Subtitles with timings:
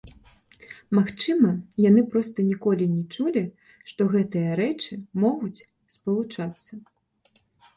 [0.99, 1.51] Магчыма,
[1.89, 3.43] яны проста ніколі не чулі,
[3.91, 4.93] што гэтыя рэчы
[5.25, 5.55] могуць
[5.97, 6.73] спалучацца.